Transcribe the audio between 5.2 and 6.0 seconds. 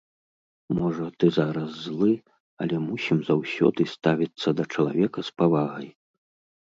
з павагай!